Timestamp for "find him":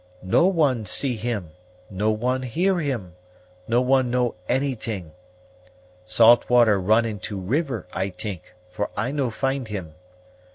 9.29-9.93